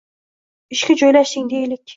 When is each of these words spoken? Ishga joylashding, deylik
Ishga 0.77 0.97
joylashding, 1.03 1.49
deylik 1.55 1.87